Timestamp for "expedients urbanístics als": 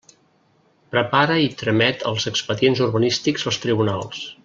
2.33-3.63